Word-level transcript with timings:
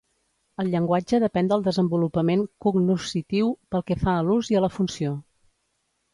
El 0.61 0.69
llenguatge 0.75 1.19
depèn 1.23 1.51
del 1.51 1.65
desenvolupament 1.67 2.41
cognoscitiu 2.67 3.53
pel 3.77 3.87
que 3.91 3.99
fa 4.07 4.17
a 4.17 4.27
l'ús 4.31 4.51
i 4.55 4.61
a 4.63 4.67
la 4.67 4.73
funció. 4.81 5.15